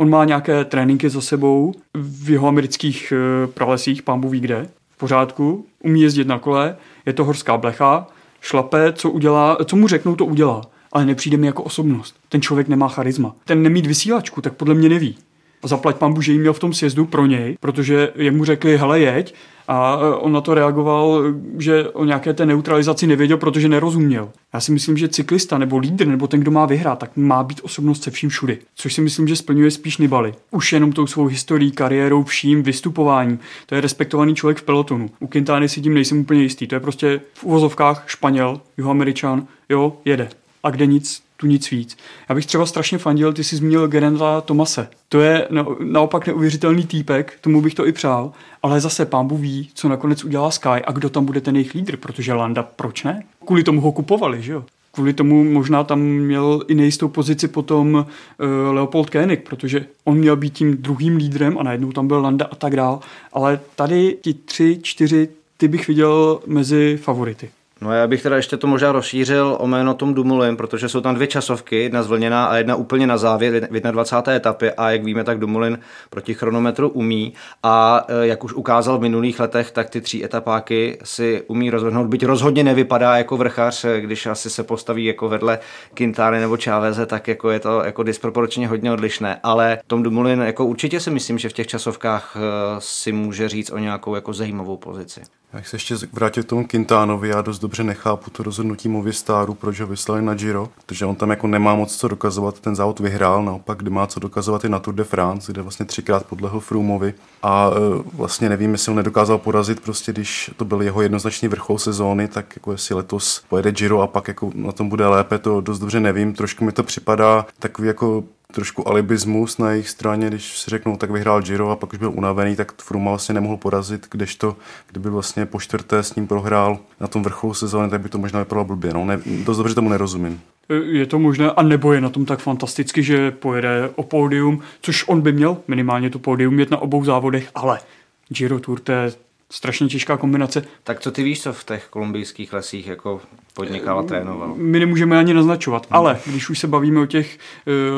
[0.00, 4.96] On má nějaké tréninky za sebou v jeho amerických eh, pralesích, pán ví kde, v
[4.96, 8.06] pořádku, umí jezdit na kole, je to horská blecha,
[8.40, 10.62] šlape, co udělá, co mu řeknou, to udělá.
[10.92, 12.14] Ale nepřijde mi jako osobnost.
[12.28, 13.34] Ten člověk nemá charisma.
[13.44, 15.18] Ten nemít vysílačku, tak podle mě neví.
[15.62, 19.34] Zaplať pán že jí měl v tom sjezdu pro něj, protože jemu řekli, hele jeď,
[19.68, 21.22] a e, on na to reagoval,
[21.58, 24.28] že o nějaké té neutralizaci nevěděl, protože nerozuměl.
[24.54, 27.60] Já si myslím, že cyklista nebo lídr nebo ten, kdo má vyhrát, tak má být
[27.62, 28.58] osobnost se vším všudy.
[28.74, 30.34] Což si myslím, že splňuje spíš Nibali.
[30.50, 33.38] Už jenom tou svou historií, kariérou, vším, vystupováním.
[33.66, 35.10] To je respektovaný člověk v pelotonu.
[35.20, 36.66] U Quintány si tím nejsem úplně jistý.
[36.66, 40.28] To je prostě v uvozovkách Španěl, Američan, jo, jede.
[40.62, 41.96] A kde nic, tu nic víc.
[42.28, 44.88] Já bych třeba strašně fandil, ty jsi zmínil Gerenda Tomase.
[45.08, 49.70] To je na, naopak neuvěřitelný týpek, tomu bych to i přál, ale zase pán ví,
[49.74, 53.22] co nakonec udělá Sky a kdo tam bude ten jejich lídr, protože Landa, proč ne?
[53.46, 54.64] Kvůli tomu ho kupovali, že jo?
[54.92, 60.36] Kvůli tomu možná tam měl i nejistou pozici potom uh, Leopold Koenig, protože on měl
[60.36, 63.00] být tím druhým lídrem a najednou tam byl Landa a tak dál.
[63.32, 67.50] Ale tady ti tři, čtyři, ty bych viděl mezi favority.
[67.82, 71.14] No já bych teda ještě to možná rozšířil o jméno Tom Dumoulin, protože jsou tam
[71.14, 74.34] dvě časovky, jedna zvlněná a jedna úplně na závěr v 21.
[74.34, 75.78] etapě a jak víme, tak Dumoulin
[76.10, 80.98] proti chronometru umí a e, jak už ukázal v minulých letech, tak ty tři etapáky
[81.04, 85.58] si umí rozhodnout, byť rozhodně nevypadá jako vrchař, e, když asi se postaví jako vedle
[85.94, 90.66] Quintany nebo Cháveze, tak jako je to jako disproporčně hodně odlišné, ale Tom Dumoulin jako
[90.66, 92.40] určitě si myslím, že v těch časovkách e,
[92.78, 95.39] si může říct o nějakou jako zajímavou pozici.
[95.52, 99.80] Jak se ještě vrátil k tomu Quintánovi, já dost dobře nechápu to rozhodnutí Movistaru, proč
[99.80, 103.44] ho vyslali na Giro, protože on tam jako nemá moc co dokazovat, ten závod vyhrál,
[103.44, 107.14] naopak kdy má co dokazovat i na Tour de France, kde vlastně třikrát podlehl Froomovi
[107.42, 111.78] a e, vlastně nevím, jestli on nedokázal porazit, prostě když to byl jeho jednoznačný vrchol
[111.78, 115.60] sezóny, tak jako jestli letos pojede Giro a pak jako na tom bude lépe, to
[115.60, 120.58] dost dobře nevím, trošku mi to připadá takový jako trošku alibismus na jejich straně, když
[120.58, 124.06] si řeknou, tak vyhrál Giro a pak už byl unavený, tak Fruma vlastně nemohl porazit,
[124.10, 124.56] kdežto,
[124.90, 128.38] kdyby vlastně po čtvrté s ním prohrál na tom vrcholu sezóny, tak by to možná
[128.38, 128.94] vypadalo blbě.
[128.94, 130.40] No, ne, dost dobře tomu nerozumím.
[130.84, 135.08] Je to možné, a nebo je na tom tak fantasticky, že pojede o pódium, což
[135.08, 137.80] on by měl minimálně to pódium mít na obou závodech, ale
[138.28, 139.12] Giro Tour to je
[139.50, 140.64] strašně těžká kombinace.
[140.84, 143.20] Tak co ty víš, co v těch kolumbijských lesích jako
[143.54, 144.54] podnikal a trénoval?
[144.56, 145.96] My nemůžeme ani naznačovat, hmm.
[145.96, 147.38] ale když už se bavíme o těch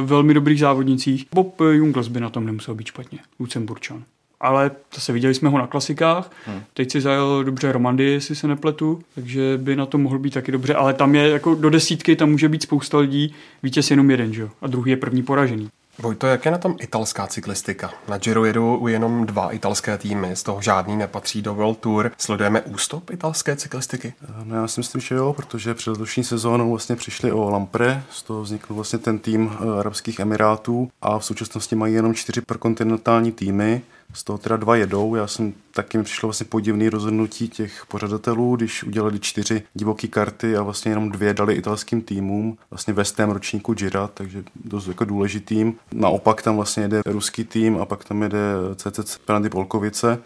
[0.01, 4.03] uh, velmi dobrých závodnicích, Bob Jungles by na tom nemusel být špatně, Lucemburčan.
[4.41, 6.63] Ale zase viděli jsme ho na klasikách, hmm.
[6.75, 10.53] teď si zajel dobře Romandy, jestli se nepletu, takže by na to mohl být taky
[10.53, 14.33] dobře, ale tam je jako do desítky, tam může být spousta lidí, vítěz jenom jeden,
[14.33, 14.49] že?
[14.63, 15.69] a druhý je první poražený.
[15.99, 17.91] Vojto, jak je na tom italská cyklistika?
[18.09, 22.13] Na Giro jedou jenom dva italské týmy, z toho žádný nepatří do World Tour.
[22.19, 24.15] Sledujeme ústup italské cyklistiky?
[24.45, 28.23] No já si myslím, že jo, protože před letošní sezónou vlastně přišli o Lampre, z
[28.23, 33.33] toho vznikl vlastně ten tým eh, Arabských Emirátů a v současnosti mají jenom čtyři prokontinentální
[33.33, 35.15] týmy z toho teda dva jedou.
[35.15, 40.57] Já jsem taky mi přišlo vlastně podivný rozhodnutí těch pořadatelů, když udělali čtyři divoké karty
[40.57, 45.05] a vlastně jenom dvě dali italským týmům, vlastně ve stém ročníku Gira, takže dost jako
[45.05, 45.75] důležitým.
[45.93, 48.39] Naopak tam vlastně jede ruský tým a pak tam jede
[48.77, 50.13] CCC Penalty Polkovice.
[50.13, 50.19] E,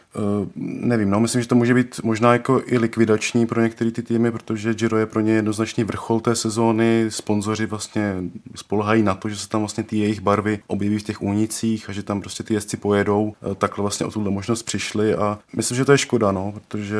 [0.56, 4.30] nevím, no myslím, že to může být možná jako i likvidační pro některé ty týmy,
[4.32, 7.06] protože Giro je pro ně jednoznačný vrchol té sezóny.
[7.08, 8.14] Sponzoři vlastně
[8.54, 11.92] spolehají na to, že se tam vlastně ty jejich barvy objeví v těch únicích a
[11.92, 13.32] že tam prostě ty jezdci pojedou.
[13.52, 16.96] E, takhle vlastně o tuhle možnost přišli a myslím, že to je škoda, no, protože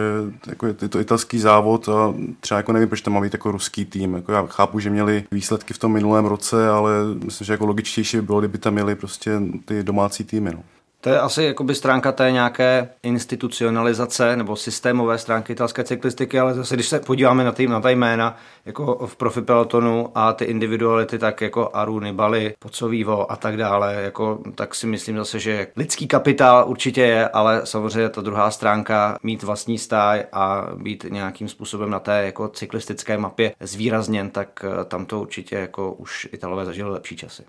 [0.47, 3.85] jako je to italský závod a třeba jako nevím, proč tam má být jako ruský
[3.85, 4.15] tým.
[4.15, 6.91] Jako já chápu, že měli výsledky v tom minulém roce, ale
[7.25, 10.51] myslím, že jako logičtější by bylo, kdyby tam měli prostě ty domácí týmy.
[10.53, 10.63] No.
[11.07, 16.75] To je asi jakoby stránka té nějaké institucionalizace nebo systémové stránky italské cyklistiky, ale zase
[16.75, 21.19] když se podíváme na, ty, na ta jména jako v profi pelotonu a ty individuality,
[21.19, 26.09] tak jako Aru, Nibali, Pocovívo a tak dále, jako, tak si myslím zase, že lidský
[26.09, 31.91] kapitál určitě je, ale samozřejmě ta druhá stránka mít vlastní stáj a být nějakým způsobem
[31.91, 36.91] na té jako cyklistické mapě zvýrazněn, tak eh, tam to určitě jako už Italové zažili
[36.91, 37.43] lepší časy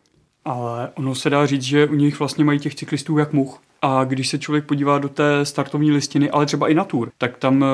[0.47, 3.60] ale ono se dá říct, že u nich vlastně mají těch cyklistů jak much.
[3.81, 7.38] A když se člověk podívá do té startovní listiny, ale třeba i na tour, tak
[7.38, 7.67] tam uh,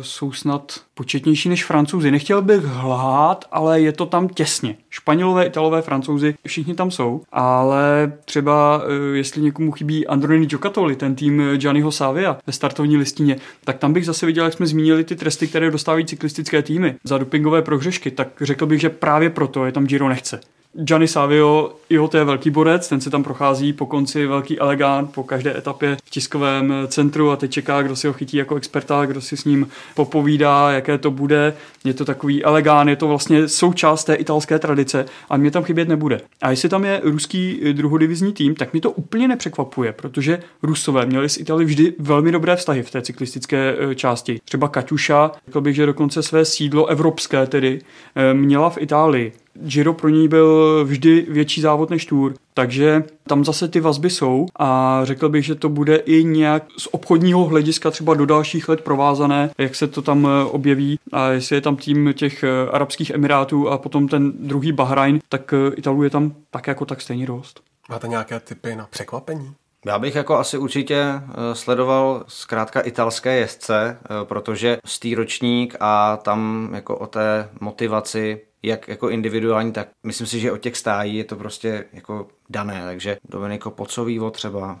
[0.00, 2.10] jsou snad početnější než francouzi.
[2.10, 4.76] Nechtěl bych hlát, ale je to tam těsně.
[4.90, 11.14] Španělové, Italové, Francouzi, všichni tam jsou, ale třeba uh, jestli někomu chybí Andronini Giocattoli, ten
[11.14, 15.16] tým Gianniho Savia ve startovní listině, tak tam bych zase viděl, jak jsme zmínili ty
[15.16, 19.72] tresty, které dostávají cyklistické týmy za dopingové prohřešky, tak řekl bych, že právě proto je
[19.72, 20.40] tam Giro nechce.
[20.78, 25.14] Gianni Savio, jo, to je velký borec, ten se tam prochází po konci velký elegant,
[25.14, 29.06] po každé etapě v tiskovém centru a teď čeká, kdo si ho chytí jako experta,
[29.06, 31.54] kdo si s ním popovídá, jaké to bude.
[31.84, 35.88] Je to takový elegán, je to vlastně součást té italské tradice a mě tam chybět
[35.88, 36.20] nebude.
[36.42, 41.28] A jestli tam je ruský druhodivizní tým, tak mi to úplně nepřekvapuje, protože Rusové měli
[41.28, 44.40] s Italii vždy velmi dobré vztahy v té cyklistické e, části.
[44.44, 47.80] Třeba Kaťuša, řekl bych, že dokonce své sídlo evropské tedy
[48.16, 49.32] e, měla v Itálii.
[49.60, 54.46] Giro pro ní byl vždy větší závod než Tour, takže tam zase ty vazby jsou
[54.58, 58.80] a řekl bych, že to bude i nějak z obchodního hlediska třeba do dalších let
[58.80, 63.10] provázané, jak se to tam eh, objeví a jestli je tam tým těch eh, Arabských
[63.10, 67.26] Emirátů a potom ten druhý Bahrajn, tak eh, Italů je tam tak jako tak stejně
[67.26, 67.60] dost.
[67.88, 69.54] Máte nějaké typy na překvapení?
[69.86, 71.04] Já bych jako asi určitě
[71.52, 79.10] sledoval zkrátka italské jezdce, protože stý ročník a tam jako o té motivaci jak jako
[79.10, 83.70] individuální, tak myslím si, že od těch stájí je to prostě jako dané, takže Dominiko
[83.70, 84.78] Pocovívo třeba.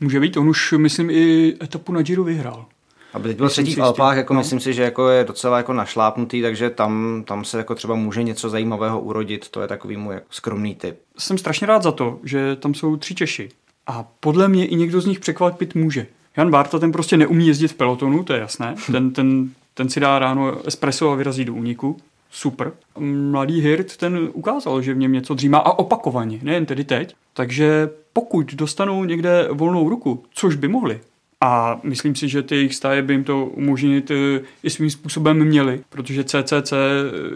[0.00, 2.66] Může být, on už myslím i etapu na Giro vyhrál.
[3.12, 4.40] Aby teď byl třetí v Alpách, jako no.
[4.40, 8.22] myslím si, že jako je docela jako našlápnutý, takže tam, tam se jako třeba může
[8.22, 10.98] něco zajímavého urodit, to je takový můj jako skromný typ.
[11.18, 13.48] Jsem strašně rád za to, že tam jsou tři Češi.
[13.86, 16.06] A podle mě i někdo z nich překvapit může.
[16.36, 18.74] Jan Barta ten prostě neumí jezdit v pelotonu, to je jasné.
[18.92, 21.96] Ten, ten ten si dá ráno espresso a vyrazí do úniku.
[22.30, 22.72] Super.
[22.98, 27.14] Mladý Hirt ten ukázal, že v něm něco dřímá a opakovaně, nejen tedy teď.
[27.34, 31.00] Takže pokud dostanou někde volnou ruku, což by mohli,
[31.40, 35.44] a myslím si, že ty jejich stáje by jim to umožnit eh, i svým způsobem
[35.44, 36.76] měli, protože CCC eh,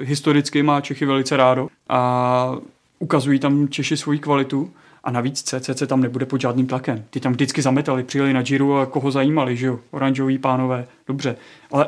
[0.00, 2.56] historicky má Čechy velice rádo a
[2.98, 4.70] ukazují tam Češi svoji kvalitu.
[5.04, 7.04] A navíc CCC tam nebude pod žádným tlakem.
[7.10, 9.80] Ty tam vždycky zametali, přijeli na Giro a koho zajímali, že jo?
[9.90, 11.36] Oranžoví pánové, dobře.
[11.72, 11.86] Ale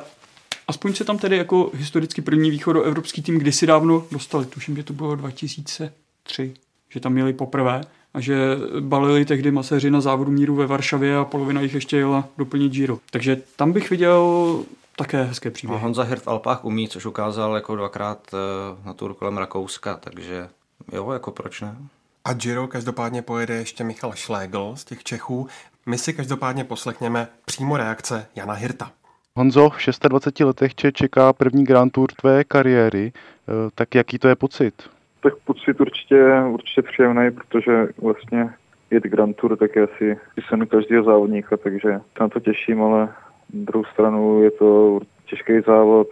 [0.68, 4.46] aspoň se tam tedy jako historicky první východoevropský tým kdysi dávno dostali.
[4.46, 6.55] Tuším, že to bylo 2003,
[6.88, 7.81] že tam měli poprvé
[8.14, 8.37] a že
[8.81, 12.98] balili tehdy maséři na závodu míru ve Varšavě a polovina jich ještě jela doplnit Giro.
[13.11, 14.64] Takže tam bych viděl
[14.96, 15.81] také hezké příběhy.
[15.81, 19.96] A Honza Hirt v Alpách umí, což ukázal jako dvakrát eh, na tur kolem Rakouska,
[19.96, 20.48] takže
[20.92, 21.76] jo, jako proč ne?
[22.24, 25.48] A Giro každopádně pojede ještě Michal Schlegel z těch Čechů.
[25.87, 28.92] My si každopádně poslechněme přímo reakce Jana Hirta.
[29.38, 34.29] Honzo, v 26 letech tě čeká první Grand Tour tvé kariéry, eh, tak jaký to
[34.29, 34.75] je pocit?
[35.22, 38.49] Tak pocit určitě, určitě příjemný, protože vlastně
[38.90, 40.16] jet Grand Tour, tak je asi
[40.49, 45.53] sen každého závodníka, takže se na to těším, ale na druhou stranu je to těžký
[45.66, 46.09] závod,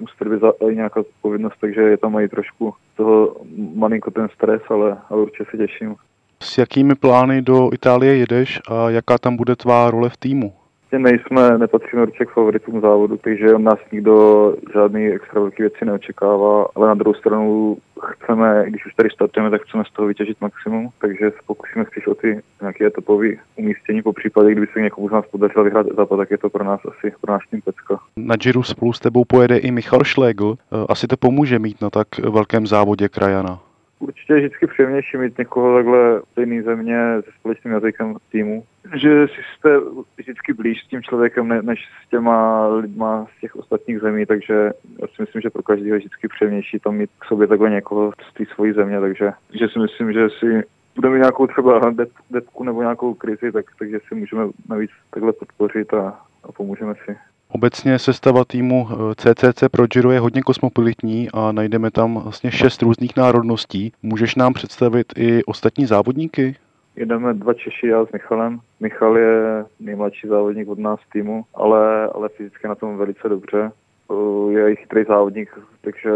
[0.00, 3.36] musí být i nějaká odpovědnost, takže je tam mají trošku toho
[3.74, 5.94] malinko ten stres, ale, ale určitě se těším.
[6.42, 10.52] S jakými plány do Itálie jedeš a jaká tam bude tvá role v týmu?
[10.92, 16.66] Vlastně nejsme, nepatříme určitě k favoritům závodu, takže nás nikdo žádný extra velký věci neočekává,
[16.74, 17.76] ale na druhou stranu
[18.08, 22.06] chceme, když už tady startujeme, tak chceme z toho vytěžit maximum, takže se pokusíme spíš
[22.06, 26.16] o ty nějaké etapové umístění, po případě, kdyby se někomu z nás podařilo vyhrát etapa,
[26.16, 27.98] tak je to pro nás asi pro náš tým pecka.
[28.16, 30.54] Na Giro spolu s tebou pojede i Michal Schlegel.
[30.88, 33.60] Asi to pomůže mít na tak velkém závodě krajana.
[34.02, 38.64] Určitě je vždycky příjemnější mít někoho takhle z jiné země se společným jazykem týmu.
[38.94, 39.68] Že jste
[40.16, 44.54] vždycky blíž s tím člověkem ne, než s těma lidma z těch ostatních zemí, takže
[45.00, 48.12] já si myslím, že pro každého je vždycky příjemnější tam mít k sobě takhle někoho
[48.30, 50.62] z té svojí země, takže že si myslím, že si
[50.94, 51.94] budeme nějakou třeba
[52.30, 57.16] depku nebo nějakou krizi, tak, takže si můžeme navíc takhle podpořit a, a pomůžeme si.
[57.54, 62.82] Obecně sestava týmu CCC eh, pro Giro je hodně kosmopolitní a najdeme tam vlastně šest
[62.82, 63.92] různých národností.
[64.02, 66.56] Můžeš nám představit i ostatní závodníky?
[66.96, 68.60] Jedeme dva Češi, já s Michalem.
[68.80, 73.70] Michal je nejmladší závodník od nás týmu, ale, ale fyzicky na tom velice dobře.
[74.10, 76.10] Eh, je i chytrý závodník, takže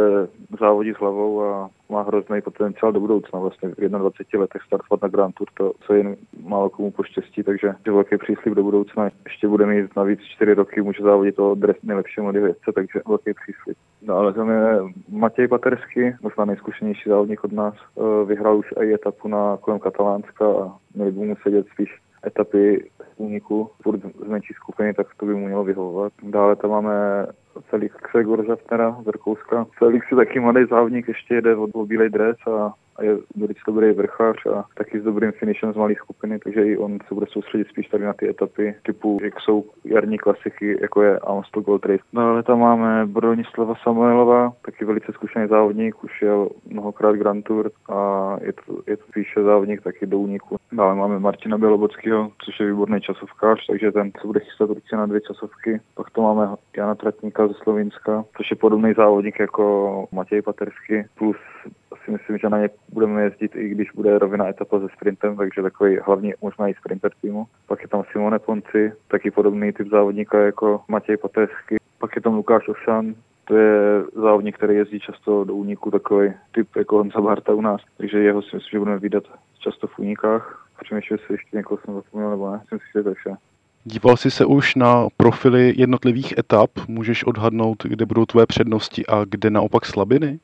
[0.61, 3.40] závodí s hlavou a má hrozný potenciál do budoucna.
[3.40, 7.75] Vlastně v 21 letech startovat na Grand Tour, to co jen málo komu poštěstí, takže
[7.87, 9.11] je velký příslip do budoucna.
[9.25, 13.77] Ještě bude mít navíc 4 roky, může závodit dres nejlepší mladý vědce, takže velký příslip.
[14.03, 17.75] No, ale tam je Matěj Patersky, možná nejzkušenější závodník od nás.
[17.75, 21.90] Eh, vyhrál už i etapu na kolem Katalánska a měli by mu sedět spíš
[22.27, 26.12] etapy úniku furt z menší skupiny, tak to by mu mělo vyhovovat.
[26.22, 27.26] Dále tam máme
[27.61, 29.66] Felix Gregor Žaftnera z Rakouska.
[29.79, 34.46] Felix je taky mladý závodník, ještě jede od bílej dres a je velice dobrý vrchář
[34.46, 37.88] a taky s dobrým finishem z malé skupiny, takže i on se bude soustředit spíš
[37.88, 42.04] tady na ty etapy typu, jak jsou jarní klasiky, jako je Amstel Gold Race.
[42.12, 47.70] No ale tam máme Bronislava Samuelova, taky velice zkušený závodník, už jel mnohokrát Grand Tour
[47.88, 50.56] a je to, je to spíše závodník taky do úniku.
[50.72, 55.06] Dále máme Martina Bělobockého, což je výborný časovkář, takže ten se bude chystat určitě na
[55.06, 55.80] dvě časovky.
[55.94, 61.37] Pak to máme Jana Tratníka ze Slovenska, což je podobný závodník jako Matěj Patersky, plus
[62.05, 65.62] si myslím, že na ně budeme jezdit, i když bude rovina etapa se sprintem, takže
[65.62, 67.46] takový hlavní možná i sprinter týmu.
[67.66, 71.77] Pak je tam Simone Ponci, taky podobný typ závodníka jako Matěj Patesky.
[71.99, 76.77] Pak je tam Lukáš Ošan, to je závodník, který jezdí často do úniku, takový typ
[76.77, 79.25] jako Honza Barta u nás, takže jeho si myslím, že budeme vidět
[79.59, 80.68] často v únikách.
[80.83, 83.31] Přemýšlím, jestli ještě někoho jsem zapomněl nebo ne, myslím si, že to je vše.
[83.88, 86.70] Díval jsi se už na profily jednotlivých etap?
[86.88, 90.38] Můžeš odhadnout, kde budou tvoje přednosti a kde naopak slabiny?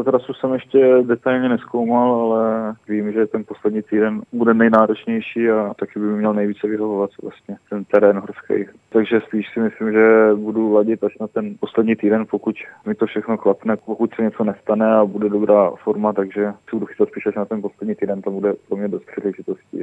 [0.00, 5.74] Eh, trasu jsem ještě detailně neskoumal, ale vím, že ten poslední týden bude nejnáročnější a
[5.74, 8.72] taky by měl nejvíce vyhovovat vlastně ten terén horský.
[8.88, 13.06] Takže spíš si myslím, že budu ladit až na ten poslední týden, pokud mi to
[13.06, 17.26] všechno klapne, pokud se něco nestane a bude dobrá forma, takže si budu chytat spíš
[17.26, 19.82] až na ten poslední týden, to bude pro mě dost příležitostí.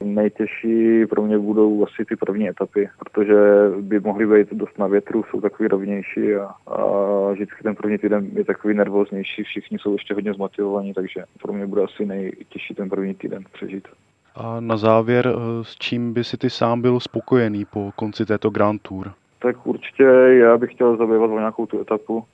[0.00, 3.34] Nejtěžší pro mě budou asi ty první etapy, protože
[3.80, 8.30] by mohly být dost na větru, jsou takový rovnější a, a vždycky ten první týden
[8.32, 12.88] je takový nervóznější, všichni jsou ještě hodně zmotivovaní, takže pro mě bude asi nejtěžší ten
[12.88, 13.88] první týden přežít.
[14.34, 18.50] A na závěr, eh, s čím by si ty sám byl spokojený po konci této
[18.50, 19.12] Grand Tour?
[19.38, 22.24] Tak určitě já bych chtěl zabývat o nějakou tu etapu,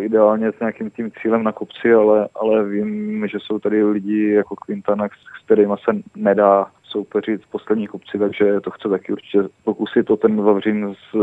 [0.00, 4.56] ideálně s nějakým tím cílem na kopci, ale, ale vím, že jsou tady lidi jako
[4.56, 10.10] Quintana, s kterými se nedá soupeřit s poslední kupci, takže to chce taky určitě pokusit
[10.10, 11.16] o ten Vavřin z,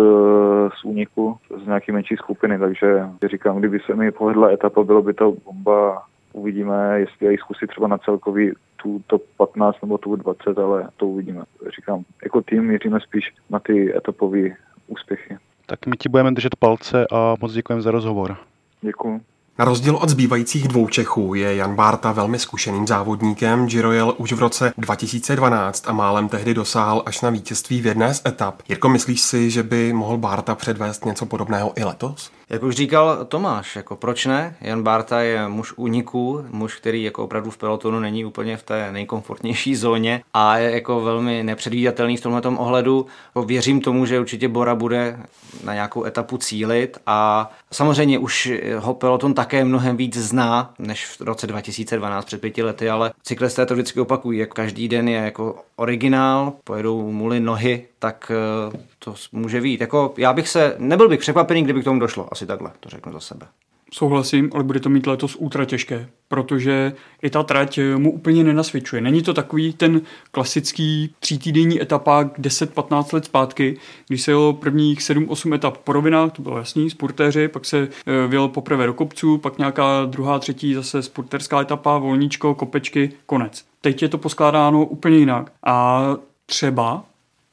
[0.80, 5.14] z úniku, z nějaký menší skupiny, takže říkám, kdyby se mi povedla etapa, bylo by
[5.14, 6.04] to bomba
[6.34, 8.52] uvidíme, jestli jej zkusit třeba na celkový
[8.82, 11.44] tu top 15 nebo tu 20, ale to uvidíme.
[11.76, 14.50] Říkám, jako tým míříme spíš na ty etapové
[14.88, 15.38] úspěchy.
[15.66, 18.38] Tak my ti budeme držet palce a moc děkujeme za rozhovor.
[18.82, 19.22] Děkuji.
[19.60, 23.68] Na rozdíl od zbývajících dvou Čechů je Jan Bárta velmi zkušeným závodníkem.
[23.68, 28.14] Giro jel už v roce 2012 a málem tehdy dosáhl až na vítězství v jedné
[28.14, 28.62] z etap.
[28.70, 32.32] Jirko, myslíš si, že by mohl Bárta předvést něco podobného i letos?
[32.52, 34.56] Jak už říkal Tomáš, jako proč ne?
[34.62, 38.92] Jan Barta je muž úniků, muž, který jako opravdu v pelotonu není úplně v té
[38.92, 43.06] nejkomfortnější zóně a je jako velmi nepředvídatelný v tomhle ohledu.
[43.46, 45.20] Věřím tomu, že určitě Bora bude
[45.64, 51.22] na nějakou etapu cílit a samozřejmě už ho peloton také mnohem víc zná než v
[51.22, 56.54] roce 2012 před pěti lety, ale cyklisté to vždycky opakují, každý den je jako originál,
[56.64, 59.82] pojedou muly nohy, tak eh, to může být.
[59.82, 63.14] Jako, já bych se, nebyl bych překvapený, kdyby k tomu došlo, asi takhle, to řeknu
[63.14, 63.48] za sebe.
[63.94, 69.02] Souhlasím, ale bude to mít letos ultra těžké, protože i ta trať mu úplně nenasvědčuje.
[69.02, 75.54] Není to takový ten klasický třítýdenní etapák 10-15 let zpátky, když se jelo prvních 7-8
[75.54, 79.58] etap po rovinách, to bylo jasný, sportéři, pak se e, vyjel poprvé do kopců, pak
[79.58, 83.66] nějaká druhá, třetí zase sporterská etapa, volníčko, kopečky, konec.
[83.82, 86.04] Teď je to poskládáno úplně jinak a
[86.46, 87.04] třeba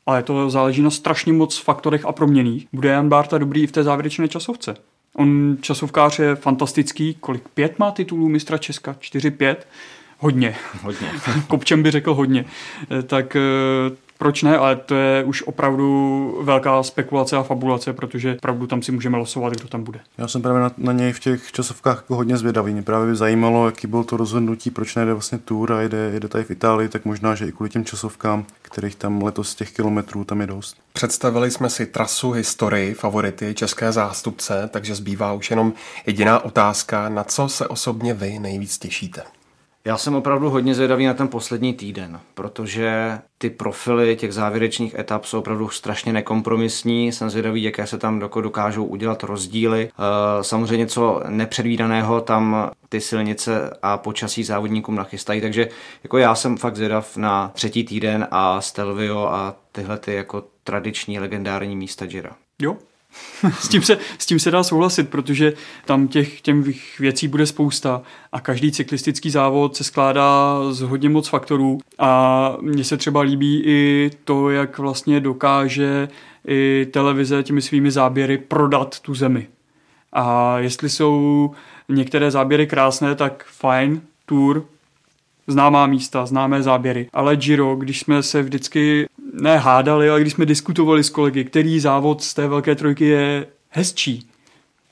[0.06, 2.66] ale to záleží na strašně moc faktorech a proměných.
[2.72, 4.74] Bude Jan Barta dobrý i v té závěrečné časovce?
[5.14, 7.16] On časovkář je fantastický.
[7.20, 7.48] Kolik?
[7.48, 8.96] Pět má titulů mistra Česka?
[9.00, 9.66] Čtyři, pět?
[10.18, 10.56] Hodně.
[10.82, 11.10] Hodně.
[11.48, 12.44] Kopčem by řekl hodně.
[12.98, 13.40] Eh, tak eh,
[14.18, 18.92] proč ne, ale to je už opravdu velká spekulace a fabulace, protože opravdu tam si
[18.92, 20.00] můžeme losovat, kdo tam bude.
[20.18, 22.72] Já jsem právě na, na něj v těch časovkách jako hodně zvědavý.
[22.72, 26.28] Mě právě by zajímalo, jaký byl to rozhodnutí, proč nejde vlastně tour a jede, jede
[26.28, 29.72] tady v Itálii, tak možná, že i kvůli těm časovkám, kterých tam letos z těch
[29.72, 30.76] kilometrů tam je dost.
[30.92, 35.72] Představili jsme si trasu, historii, favority, české zástupce, takže zbývá už jenom
[36.06, 39.22] jediná otázka, na co se osobně vy nejvíc těšíte.
[39.86, 45.24] Já jsem opravdu hodně zvědavý na ten poslední týden, protože ty profily těch závěrečných etap
[45.24, 47.12] jsou opravdu strašně nekompromisní.
[47.12, 49.88] Jsem zvědavý, jaké se tam dokážou udělat rozdíly.
[49.90, 55.68] Eh, samozřejmě co nepředvídaného tam ty silnice a počasí závodníkům nachystají, takže
[56.02, 61.18] jako já jsem fakt zvědav na třetí týden a Stelvio a tyhle ty jako tradiční
[61.20, 62.30] legendární místa Jira.
[62.62, 62.76] Jo,
[63.60, 65.52] s, tím se, s tím se dá souhlasit, protože
[65.84, 68.02] tam těch, těch věcí bude spousta
[68.32, 73.62] a každý cyklistický závod se skládá z hodně moc faktorů a mně se třeba líbí
[73.64, 76.08] i to, jak vlastně dokáže
[76.48, 79.46] i televize těmi svými záběry prodat tu zemi.
[80.12, 81.50] A jestli jsou
[81.88, 84.64] některé záběry krásné, tak fajn, tour,
[85.46, 87.08] známá místa, známé záběry.
[87.12, 89.06] Ale Giro, když jsme se vždycky
[89.40, 94.30] nehádali, ale když jsme diskutovali s kolegy, který závod z té velké trojky je hezčí,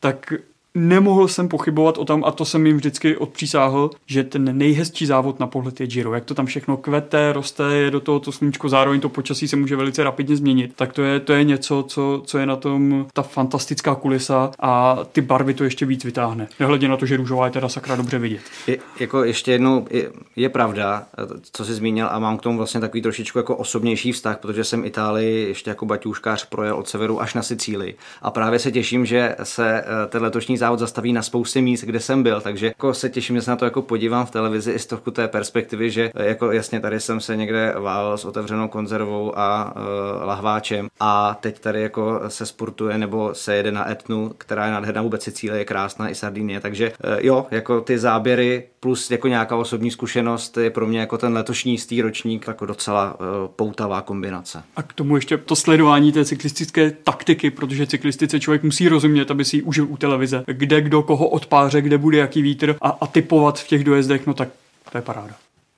[0.00, 0.33] tak
[0.74, 5.40] nemohl jsem pochybovat o tom, a to jsem jim vždycky odpřísáhl, že ten nejhezčí závod
[5.40, 6.14] na pohled je Giro.
[6.14, 9.56] Jak to tam všechno kvete, roste, je do toho to sluníčko, zároveň to počasí se
[9.56, 10.72] může velice rapidně změnit.
[10.76, 14.98] Tak to je, to je něco, co, co je na tom ta fantastická kulisa a
[15.12, 16.48] ty barvy to ještě víc vytáhne.
[16.60, 18.40] Nehledě na to, že růžová je teda sakra dobře vidět.
[18.66, 21.06] Je, jako ještě jednou, je, je pravda,
[21.52, 24.84] co jsi zmínil a mám k tomu vlastně takový trošičku jako osobnější vztah, protože jsem
[24.84, 27.96] Itálii ještě jako baťůškář projel od severu až na Sicílii.
[28.22, 32.00] A právě se těším, že se eh, ten letošní závod zastaví na spoustě míst, kde
[32.00, 34.79] jsem byl, takže jako se těším, že se na to jako podívám v televizi i
[34.79, 39.38] z trochu té perspektivy, že jako jasně tady jsem se někde vál s otevřenou konzervou
[39.38, 39.83] a uh,
[40.27, 45.03] lahváčem a teď tady jako se sportuje nebo se jede na Etnu, která je nádherná,
[45.03, 49.57] vůbec Sicílie je krásná i Sardinie, takže uh, jo, jako ty záběry plus jako nějaká
[49.57, 54.62] osobní zkušenost je pro mě jako ten letošní stý ročník jako docela uh, poutavá kombinace.
[54.77, 59.44] A k tomu ještě to sledování té cyklistické taktiky, protože cyklistice člověk musí rozumět, aby
[59.44, 63.07] si ji užil u televize, kde kdo koho odpáře, kde bude jaký vítr a, a
[63.07, 64.49] typovat v těch dojezdech, no tak
[64.93, 65.35] to je paráda.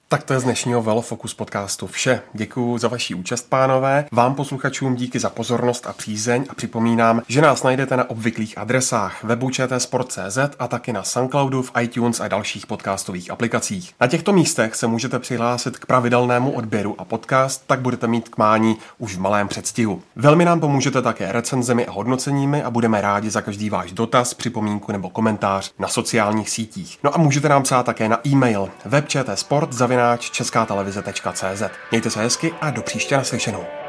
[0.08, 2.20] Tak to je z dnešního Velofokus podcastu vše.
[2.32, 4.04] Děkuji za vaši účast, pánové.
[4.12, 9.24] Vám posluchačům díky za pozornost a přízeň a připomínám, že nás najdete na obvyklých adresách
[9.24, 13.94] webu čtsport.cz a taky na Soundcloudu, v iTunes a dalších podcastových aplikacích.
[14.00, 18.38] Na těchto místech se můžete přihlásit k pravidelnému odběru a podcast, tak budete mít k
[18.38, 20.02] mání už v malém předstihu.
[20.16, 24.92] Velmi nám pomůžete také recenzemi a hodnoceními a budeme rádi za každý váš dotaz, připomínku
[24.92, 26.98] nebo komentář na sociálních sítích.
[27.04, 31.62] No a můžete nám psát také na e-mail webčtsport zavináč česká televize.cz.
[31.90, 33.85] Mějte se hezky a do příště naslyšenou.